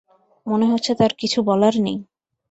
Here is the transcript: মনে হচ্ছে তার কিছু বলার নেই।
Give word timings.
মনে 0.47 0.65
হচ্ছে 0.65 0.91
তার 0.95 1.11
কিছু 1.13 1.39
বলার 1.43 1.75
নেই। 1.79 1.97